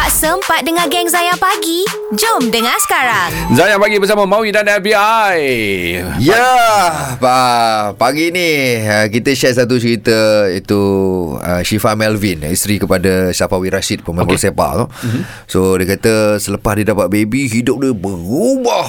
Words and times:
Tak 0.00 0.16
sempat 0.16 0.64
dengar 0.64 0.88
geng 0.88 1.12
Zayan 1.12 1.36
pagi? 1.36 1.84
Jom 2.16 2.48
dengar 2.48 2.72
sekarang. 2.80 3.52
Zayan 3.52 3.76
pagi 3.76 4.00
bersama 4.00 4.24
Maui 4.24 4.48
dan 4.48 4.64
FBI. 4.64 5.36
Ya, 6.24 6.48
pa, 7.20 7.36
pagi 8.00 8.32
ni 8.32 8.80
uh, 8.80 9.12
kita 9.12 9.36
share 9.36 9.52
satu 9.52 9.76
cerita 9.76 10.48
itu 10.48 10.80
uh, 11.36 11.60
Syifa 11.60 11.92
Melvin, 12.00 12.48
isteri 12.48 12.80
kepada 12.80 13.28
Syafawi 13.28 13.68
Rashid 13.68 14.00
pemain 14.00 14.24
okay. 14.24 14.40
bola 14.40 14.44
sepak 14.48 14.70
tu. 14.72 14.84
Mm-hmm. 14.88 15.22
So 15.44 15.76
dia 15.76 15.86
kata 15.92 16.12
selepas 16.40 16.80
dia 16.80 16.96
dapat 16.96 17.12
baby 17.12 17.44
hidup 17.44 17.84
dia 17.84 17.92
berubah. 17.92 18.88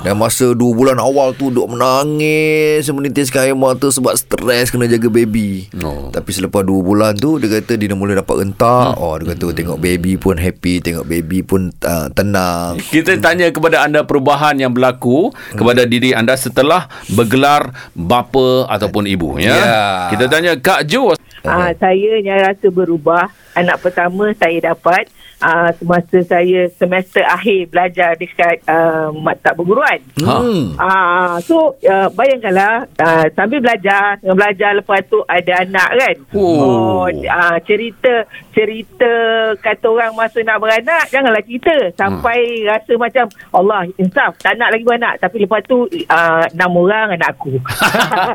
Dan 0.00 0.16
masa 0.16 0.56
2 0.56 0.56
bulan 0.56 0.96
awal 0.96 1.36
tu 1.36 1.52
duk 1.52 1.68
menangis 1.76 2.88
menitiskan 2.88 3.44
air 3.44 3.56
mata 3.56 3.92
sebab 3.92 4.16
stres 4.16 4.72
kena 4.72 4.88
jaga 4.88 5.12
baby. 5.12 5.68
Oh. 5.76 6.08
Tapi 6.08 6.30
selepas 6.32 6.64
2 6.64 6.72
bulan 6.80 7.12
tu 7.20 7.36
dia 7.36 7.52
kata 7.52 7.76
dia 7.76 7.92
dah 7.92 7.98
mula 8.00 8.16
dapat 8.16 8.48
rentak. 8.48 8.96
Hmm. 8.96 9.02
Oh 9.04 9.14
dia 9.20 9.36
kata 9.36 9.52
tengok 9.52 9.76
baby 9.76 10.16
pun 10.16 10.40
happy, 10.40 10.80
tengok 10.80 11.04
baby 11.04 11.44
pun 11.44 11.68
uh, 11.84 12.08
tenang. 12.16 12.80
Kita 12.80 13.20
tanya 13.20 13.52
kepada 13.52 13.84
anda 13.84 14.08
perubahan 14.08 14.56
yang 14.56 14.72
berlaku 14.72 15.36
kepada 15.52 15.84
diri 15.84 16.16
anda 16.16 16.32
setelah 16.32 16.88
bergelar 17.12 17.76
bapa 17.92 18.72
ataupun 18.72 19.04
ibu 19.04 19.36
ya. 19.36 19.52
Ya. 19.52 19.84
Kita 20.16 20.32
tanya 20.32 20.56
Kak 20.56 20.88
Jo. 20.88 21.12
Ah, 21.44 21.72
saya 21.76 22.20
yang 22.20 22.40
rasa 22.40 22.68
berubah. 22.68 23.32
Anak 23.50 23.82
pertama 23.82 24.30
saya 24.38 24.72
dapat 24.72 25.10
ah, 25.42 25.72
semasa 25.74 26.20
saya 26.22 26.68
semester 26.76 27.24
akhir 27.24 27.72
belajar 27.72 28.14
dekat 28.14 28.62
ah, 28.68 29.10
maktab 29.10 29.58
perguruan. 29.58 29.98
Hmm. 30.20 30.76
Ah, 30.76 31.40
so 31.42 31.74
uh, 31.82 32.08
bayangkanlah 32.12 32.86
uh, 33.00 33.26
sambil 33.32 33.64
belajar, 33.64 34.20
tengah 34.20 34.36
belajar 34.36 34.70
lepas 34.76 35.00
tu 35.08 35.18
ada 35.26 35.64
anak 35.64 35.90
kan. 35.96 36.16
Oh. 36.36 37.08
ah, 37.26 37.56
cerita 37.64 38.28
cerita 38.52 39.12
kata 39.58 39.86
orang 39.88 40.12
masa 40.14 40.42
nak 40.44 40.60
beranak 40.60 41.06
janganlah 41.08 41.40
cerita 41.42 41.74
sampai 41.96 42.66
rasa 42.66 42.92
macam 42.98 43.26
Allah 43.54 43.86
insaf 43.96 44.36
tak 44.42 44.58
nak 44.58 44.74
lagi 44.74 44.84
beranak 44.84 45.16
tapi 45.22 45.42
lepas 45.46 45.64
tu 45.64 45.88
uh, 45.88 46.44
enam 46.52 46.70
orang 46.76 47.16
anak 47.16 47.34
aku. 47.34 47.56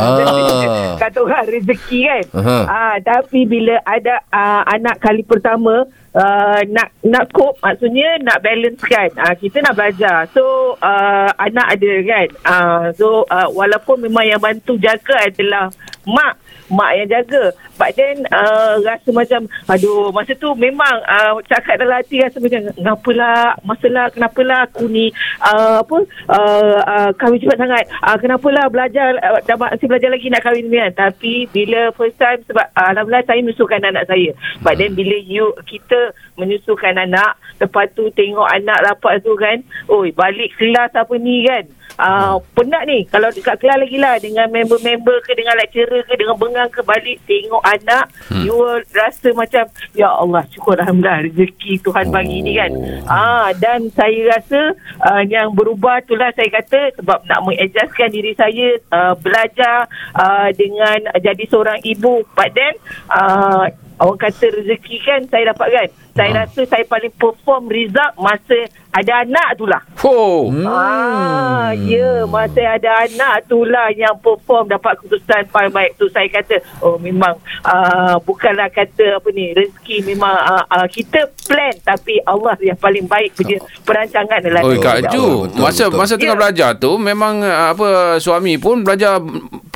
Ah. 0.00 0.96
kata 1.02 1.18
orang 1.24 1.46
rezeki 1.48 1.98
kan. 2.06 2.24
Aha. 2.36 2.58
Ah, 2.90 2.98
tapi 2.98 3.46
bila 3.46 3.78
ada 3.86 4.18
uh, 4.34 4.66
anak 4.66 4.98
kali 4.98 5.22
pertama 5.22 5.86
uh, 6.10 6.60
nak 6.74 6.90
nak 7.06 7.30
cope 7.30 7.54
maksudnya 7.62 8.18
nak 8.18 8.42
balance 8.42 8.82
kan. 8.82 9.06
Uh, 9.14 9.34
kita 9.38 9.62
nak 9.62 9.78
belajar. 9.78 10.26
So 10.34 10.74
uh, 10.82 11.30
anak 11.38 11.78
ada 11.78 11.92
kan. 12.02 12.28
Uh, 12.42 12.84
so 12.98 13.22
uh, 13.30 13.46
walaupun 13.54 14.02
memang 14.02 14.26
yang 14.26 14.42
bantu 14.42 14.74
jaga 14.74 15.22
adalah 15.22 15.70
mak 16.06 16.40
mak 16.70 16.90
yang 16.96 17.08
jaga. 17.10 17.52
But 17.76 17.96
then 17.96 18.24
uh, 18.30 18.80
rasa 18.84 19.08
macam 19.10 19.48
aduh 19.66 20.12
masa 20.12 20.32
tu 20.36 20.52
memang 20.54 21.02
uh, 21.04 21.40
cakap 21.48 21.80
dalam 21.80 22.00
hati 22.00 22.22
rasa 22.22 22.38
macam 22.38 22.70
kenapalah 22.72 23.56
masalah 23.64 24.06
kenapalah 24.12 24.60
aku 24.70 24.86
ni? 24.86 25.10
Uh, 25.42 25.82
apa 25.82 25.96
uh, 26.30 26.78
uh, 26.84 27.10
kahwin 27.16 27.40
cepat 27.42 27.58
sangat. 27.58 27.84
Uh, 28.04 28.16
kenapalah 28.20 28.68
belajar 28.68 29.16
uh, 29.20 29.40
dah 29.44 29.56
masih 29.56 29.86
belajar 29.88 30.08
lagi 30.12 30.26
nak 30.30 30.44
kahwin 30.44 30.68
ni 30.68 30.78
kan 30.78 31.10
tapi 31.10 31.48
bila 31.50 31.90
first 31.96 32.16
time 32.16 32.40
sebab 32.46 32.66
uh, 32.76 32.86
Alhamdulillah 32.94 33.26
saya 33.26 33.40
menyusukan 33.42 33.80
anak 33.82 34.04
saya. 34.06 34.30
But 34.62 34.78
then 34.78 34.94
bila 34.94 35.16
you 35.20 35.52
kita 35.66 36.14
menyusukan 36.38 36.96
anak 36.96 37.36
lepas 37.60 37.92
tu 37.92 38.08
tengok 38.16 38.48
anak 38.48 38.78
rapat 38.80 39.20
tu 39.20 39.36
kan 39.36 39.60
oi 39.92 40.12
balik 40.16 40.56
kelas 40.56 40.92
apa 40.96 41.14
ni 41.20 41.44
kan 41.44 41.64
Uh, 42.00 42.40
penat 42.56 42.88
ni 42.88 43.04
kalau 43.12 43.28
dekat 43.28 43.60
kelas 43.60 43.76
lagi 43.76 44.00
lah 44.00 44.16
dengan 44.16 44.48
member-member 44.48 45.20
ke 45.20 45.36
dengan 45.36 45.52
lecturer 45.60 46.00
ke 46.08 46.16
dengan 46.16 46.32
bengang 46.40 46.72
ke 46.72 46.80
balik 46.80 47.20
tengok 47.28 47.60
anak 47.60 48.08
hmm. 48.32 48.40
you 48.40 48.56
will 48.56 48.80
rasa 48.96 49.28
macam 49.36 49.68
ya 49.92 50.08
Allah 50.08 50.40
syukur 50.48 50.80
Alhamdulillah 50.80 51.28
rezeki 51.28 51.76
Tuhan 51.84 52.08
oh. 52.08 52.12
bagi 52.16 52.40
ni 52.40 52.56
kan 52.56 52.72
ah 53.04 53.52
dan 53.52 53.92
saya 53.92 54.32
rasa 54.32 54.72
uh, 55.04 55.22
yang 55.28 55.52
berubah 55.52 56.00
itulah 56.00 56.32
saya 56.32 56.48
kata 56.48 56.96
sebab 56.96 57.20
nak 57.28 57.44
mengadjustkan 57.44 58.08
diri 58.08 58.32
saya 58.32 58.80
uh, 58.96 59.12
belajar 59.20 59.84
uh, 60.16 60.48
dengan 60.56 61.04
jadi 61.20 61.44
seorang 61.52 61.84
ibu 61.84 62.24
but 62.32 62.48
then 62.56 62.80
uh, 63.12 63.68
orang 64.00 64.18
kata 64.18 64.44
rezeki 64.50 64.96
kan 65.00 65.20
saya 65.26 65.44
dapat 65.48 65.68
kan 65.70 65.88
saya 66.10 66.30
Ah. 66.32 66.36
rasa 66.42 66.60
saya 66.64 66.84
paling 66.84 67.12
perform 67.14 67.68
result 67.68 68.12
masa 68.16 68.58
ada 68.90 69.22
anak 69.22 69.54
tu 69.54 69.64
lah 69.64 69.78
Oh. 70.00 70.48
Hmm. 70.48 70.64
Ah, 70.64 71.70
ya, 71.70 72.24
masa 72.26 72.58
ada 72.72 73.04
anak 73.04 73.46
tu 73.46 73.62
lah 73.62 73.92
yang 73.92 74.16
perform 74.18 74.66
dapat 74.66 74.96
keputusan 74.96 75.46
paling 75.46 75.70
baik 75.70 75.94
tu 75.94 76.08
saya 76.08 76.26
kata, 76.26 76.56
oh 76.80 76.96
memang 76.96 77.36
uh, 77.62 78.16
bukanlah 78.18 78.66
kata 78.68 79.20
apa 79.20 79.28
ni, 79.30 79.52
rezeki 79.52 80.08
memang 80.08 80.32
uh, 80.32 80.64
uh, 80.66 80.88
kita 80.88 81.20
plan 81.44 81.70
tapi 81.80 82.16
Allah 82.24 82.56
yang 82.58 82.74
paling 82.74 83.04
baik 83.04 83.36
punya 83.36 83.56
perancangan 83.80 84.40
adalah 84.40 84.62
tu. 84.64 84.80
Kak 84.80 84.96
betul, 84.98 85.12
Ju, 85.12 85.24
betul, 85.46 85.60
masa 85.60 85.84
betul. 85.84 85.98
masa 86.00 86.12
tengah 86.16 86.28
Ya. 86.30 86.40
belajar 86.40 86.70
tu 86.74 86.90
memang 86.96 87.34
uh, 87.40 87.66
apa 87.70 87.88
suami 88.16 88.56
pun 88.56 88.80
belajar 88.80 89.20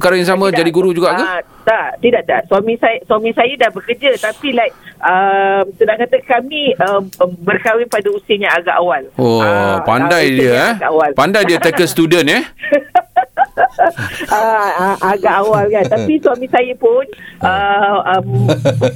perkara 0.00 0.16
yang 0.16 0.32
sama 0.32 0.48
Tidak. 0.48 0.58
jadi 0.64 0.70
guru 0.72 0.96
juga 0.96 1.12
ke? 1.12 1.20
Ah, 1.20 1.40
tak, 1.60 2.00
tidak 2.00 2.24
tak. 2.24 2.40
Suami 2.48 2.72
saya 2.80 2.96
suami 3.04 3.36
saya 3.36 3.52
dah 3.60 3.68
bekerja 3.68 4.16
tapi 4.16 4.56
like 4.56 4.72
um, 4.96 5.68
senang 5.76 6.00
kata 6.00 6.16
kami 6.24 6.72
um, 6.80 7.04
berkahwin 7.44 7.84
pada 7.84 8.08
usianya 8.08 8.48
agak 8.56 8.80
awal. 8.80 9.04
Oh, 9.20 9.44
Ah, 9.44 9.84
pandai 9.84 10.32
dia 10.32 10.80
eh. 10.80 10.88
awal. 10.88 11.12
Pandai 11.12 11.44
dia 11.44 11.60
tackle 11.60 11.84
student 11.84 12.24
eh. 12.32 12.42
ah, 14.34 14.96
agak 15.14 15.34
awal 15.42 15.64
kan. 15.68 15.84
Tapi 15.86 16.20
suami 16.22 16.46
saya 16.48 16.72
pun 16.78 17.04
uh, 17.42 17.98
um, 18.16 18.48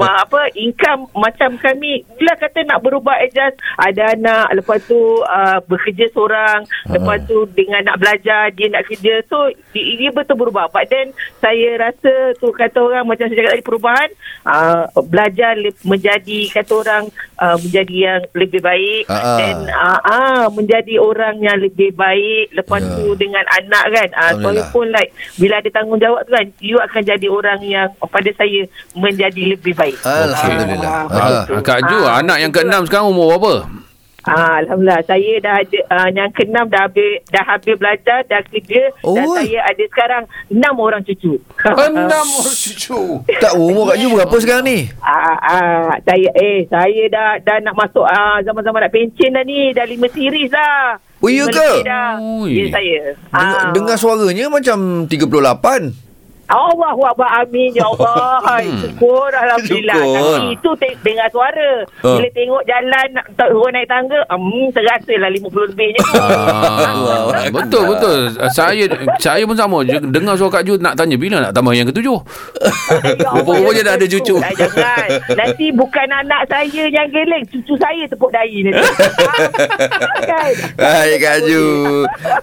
apa 0.00 0.40
income 0.56 1.08
macam 1.14 1.56
kami 1.60 2.04
bila 2.18 2.36
kata 2.36 2.64
nak 2.66 2.82
berubah 2.84 3.16
adjust 3.22 3.56
ada 3.80 4.16
anak 4.16 4.60
lepas 4.60 4.80
tu 4.84 4.98
uh, 5.24 5.58
bekerja 5.64 6.10
seorang 6.12 6.64
lepas 6.90 7.22
tu 7.24 7.46
dengan 7.52 7.86
nak 7.86 7.98
belajar 8.00 8.50
dia 8.52 8.66
nak 8.68 8.84
kerja. 8.88 9.22
So 9.30 9.48
dia, 9.72 9.84
dia 9.96 10.10
betul 10.10 10.40
berubah. 10.40 10.68
But 10.72 10.90
then 10.90 11.12
saya 11.38 11.78
rasa 11.78 12.34
tu 12.36 12.50
kata 12.50 12.78
orang 12.80 13.04
macam 13.06 13.28
saya 13.30 13.38
cakap 13.38 13.52
tadi 13.56 13.66
perubahan 13.66 14.08
uh, 14.44 14.84
belajar 15.06 15.54
le- 15.56 15.76
menjadi 15.86 16.40
kata 16.52 16.72
orang 16.74 17.04
uh, 17.38 17.56
menjadi 17.60 17.96
yang 17.96 18.20
lebih 18.34 18.60
baik. 18.60 19.04
Dan 19.10 19.56
uh, 19.70 20.00
ah, 20.04 20.44
menjadi 20.50 20.98
orang 21.00 21.40
yang 21.40 21.58
lebih 21.60 21.94
baik 21.94 22.50
lepas 22.56 22.80
Ya. 22.80 22.96
tu 22.96 23.12
dengan 23.14 23.44
anak 23.60 23.84
kan. 23.92 24.08
Uh, 24.16 24.32
suami 24.40 24.49
Alhamdulillah. 24.52 24.72
pun 24.72 24.86
like 24.90 25.10
bila 25.36 25.54
ada 25.56 25.70
tanggungjawab 25.70 26.20
tu 26.22 26.30
kan 26.30 26.46
you 26.58 26.76
akan 26.76 27.02
jadi 27.02 27.26
orang 27.26 27.60
yang 27.60 27.88
pada 28.02 28.30
saya 28.32 28.60
menjadi 28.92 29.42
lebih 29.50 29.72
baik 29.72 29.96
Alhamdulillah. 30.00 30.90
Ah, 30.90 31.06
Ah. 31.06 31.42
betul. 31.44 31.54
Ah, 31.54 31.62
Kak 31.62 31.78
Ju, 31.84 31.96
Ah, 32.00 32.18
anak 32.18 32.36
yang 32.38 32.50
keenam 32.50 32.82
sekarang 32.82 33.08
umur 33.08 33.26
berapa? 33.32 33.54
Ah, 34.22 34.60
Alhamdulillah 34.60 35.00
saya 35.02 35.32
dah 35.40 35.54
ada 35.58 35.78
uh, 35.88 36.08
yang 36.10 36.28
keenam 36.30 36.68
dah 36.68 36.84
habis 36.84 37.24
dah 37.28 37.44
habis 37.46 37.74
belajar 37.74 38.20
dah 38.24 38.40
kerja 38.44 38.92
dan 38.92 39.24
Oh. 39.24 39.32
saya 39.32 39.64
ada 39.64 39.84
sekarang 39.86 40.22
enam 40.48 40.74
orang 40.76 41.00
cucu 41.00 41.40
Enam 41.88 42.26
orang 42.28 42.56
cucu. 42.56 43.00
Tak 43.40 43.52
umur 43.54 43.88
Kak 43.88 43.96
Ju 43.96 44.08
berapa 44.12 44.36
sekarang 44.36 44.64
ni? 44.64 44.78
Ah, 45.00 45.36
ah, 45.40 45.90
saya 46.02 46.28
eh 46.34 46.68
saya 46.68 47.02
dah 47.08 47.28
dah 47.40 47.56
nak 47.60 47.74
masuk 47.74 48.04
ah, 48.04 48.40
zaman-zaman 48.40 48.84
nak 48.84 48.92
pencen 48.92 49.32
dah 49.32 49.44
ni 49.44 49.72
dah 49.72 49.84
lima 49.84 50.06
series 50.06 50.52
dah. 50.52 51.00
Oh, 51.20 51.28
ya 51.28 51.44
Lima 51.44 51.52
ke? 51.52 51.68
Ya 52.48 52.64
saya. 52.72 53.00
Dengar, 53.28 53.60
dengar 53.76 53.96
suaranya 53.96 54.48
macam 54.48 55.04
38. 55.04 56.09
Allah 56.50 56.92
Akbar 56.98 57.28
amin 57.42 57.70
ya 57.72 57.86
Allah. 57.86 58.38
Hai, 58.46 58.66
syukur 58.82 59.30
alhamdulillah. 59.30 59.96
Syukur. 59.96 60.34
Tapi 60.36 60.48
itu 60.52 60.70
te- 60.76 60.98
dengar 61.00 61.28
suara. 61.30 61.70
Oh. 62.02 62.18
Bila 62.18 62.28
tengok 62.34 62.62
jalan 62.66 63.06
nak 63.14 63.26
turun 63.34 63.70
naik 63.70 63.86
tangga, 63.86 64.20
hmm 64.28 64.66
terasa 64.74 65.14
lah 65.16 65.30
50 65.30 65.70
lebihnya. 65.74 66.00
Ah, 66.18 67.46
betul 67.48 67.84
betul. 67.86 68.18
Saya 68.50 68.84
saya 69.16 69.42
pun 69.46 69.54
sama. 69.54 69.86
Dengar 69.86 70.34
suara 70.34 70.58
Kak 70.58 70.62
Ju 70.66 70.74
nak 70.76 70.98
tanya 70.98 71.14
bila 71.14 71.38
nak 71.38 71.52
tambah 71.54 71.70
yang 71.70 71.86
ketujuh. 71.86 72.18
Ya 73.00 73.28
Rupa-rupanya 73.30 73.82
dah 73.86 73.94
ada 73.96 74.06
cucu. 74.06 74.36
Jangan. 74.36 75.08
Nanti 75.38 75.66
bukan 75.70 76.08
anak 76.10 76.42
saya 76.46 76.82
yang 76.86 77.08
geleng, 77.08 77.44
cucu 77.46 77.74
saya 77.78 78.04
tepuk 78.06 78.30
dahi 78.30 78.66
nanti. 78.66 78.82
kan? 80.26 80.52
Baik 80.74 81.18
Kak 81.20 81.38
Ju. 81.46 81.64